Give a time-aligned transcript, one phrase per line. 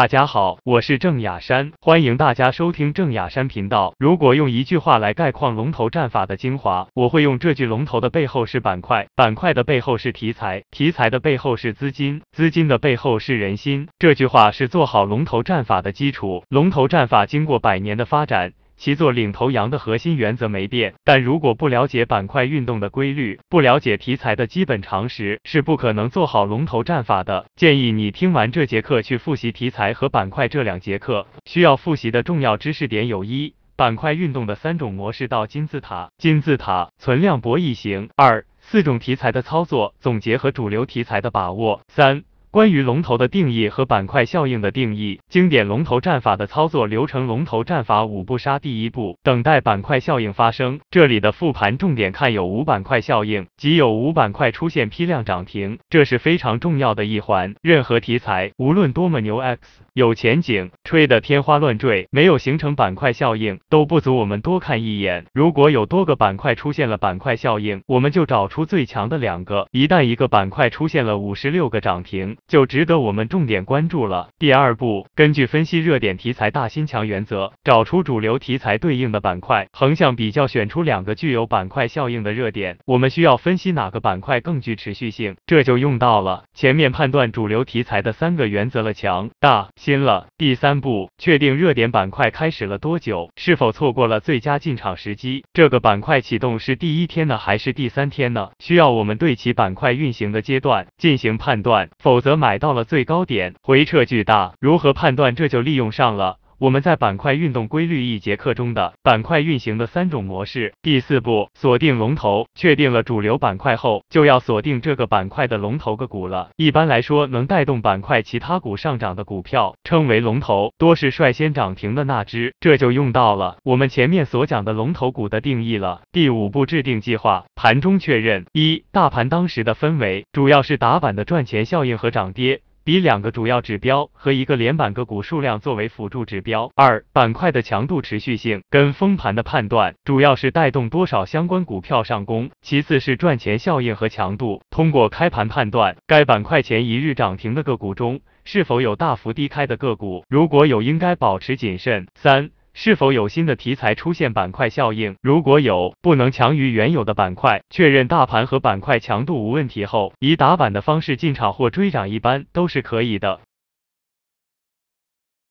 [0.00, 3.92] 大家好，我是郑雅山，欢迎大家收听郑雅山频道。
[3.98, 13.88] 如果用一句话来概况龙头战法的精华，我会用这句：龙头的背后是板块，板块的背后是题材，题材的背后是资金，资金的背后是人心。
[13.98, 16.44] 这句话是做好龙头战法的基础。
[16.48, 18.54] 龙头战法经过百年的发展。
[18.80, 27.44] 其做领头羊的核心原则没变，但如果不了解板块运动的规律，不了解题材的基本常识，是不可能做好龙头战法的。
[27.54, 42.24] 建议你听完这节课去复习题材和板块这两节课，需要复习的重要知识点有：一、板块运动的三种模式到金字塔，金字塔存量博弈型；二、四种题材的操作总结和主流题材的把握；三。
[42.52, 50.80] 关于龙头的定义和板块效应的定义，经典龙头战法的操作流程，龙头战法五步杀，第一步，等待板块效应发生。
[50.90, 57.54] 这里的复盘重点看有无板块效应，即有无板块出现批量涨停，这是非常重要的一环。
[57.62, 65.24] 任何题材，无论多么牛 X，有前景，吹得天花乱坠，没有形成板块效应，都不足我们多看一眼。
[65.32, 69.68] 如果有多个板块出现了板块效应，我们就找出最强的两个。
[69.70, 74.30] 一旦一个板块出现了五十六个涨停，就值得我们重点关注了。
[74.36, 82.78] 第二步，根据分析热点题材大新强原则，找出主流题材对应的板块，横向比较选出两个具有板块效应的热点。
[82.86, 90.26] 我们需要分析哪个板块更具持续性，这就用到了前面判断主流题材的三个原则了，强、大、新了。
[90.36, 95.44] 第三步，确定热点板块开始了多久，是否错过了最佳进场时机。
[95.52, 98.50] 这个板块启动是第一天呢，还是第三天呢？
[98.58, 102.70] 需要我们对其板块运行的阶段进行判断，否则买到。
[102.72, 105.34] 了最高点，回撤巨大，如何判断？
[105.34, 106.39] 这就利用上了。
[106.60, 116.50] 我们在板块运动规律一节课中的板块运行的三种模式，第四步锁定龙头，确定了主流板块后，就要锁定这个板块的龙头个股了。
[116.56, 122.52] 一般来说，能带动板块其他股上涨的股票称为龙头，多是率先涨停的那只。
[122.60, 126.02] 这就用到了我们前面所讲的龙头股的定义了。
[126.12, 132.60] 第五步制定计划，盘中确认：一、大盘当时的氛围，主要是打板的赚钱效应和涨跌。
[132.84, 136.70] 以两个主要指标和一个连板个股数量作为辅助指标。
[136.74, 144.62] 二、板块的强度持续性跟封盘的判断，主要是带动多少相关股票上攻，其次是赚钱效应和强度。
[144.70, 152.06] 通过开盘判断，该板块前一日涨停的个股中是否有大幅低开的个股，如果有，应该保持谨慎。
[152.14, 152.50] 三。
[152.72, 155.16] 是否有新的题材出现板块效应？
[155.22, 157.62] 如果有，不能强于原有的板块。
[157.68, 163.40] 确认大盘和板块强度无问题后，以打板的方式进场或追涨，一般都是可以的。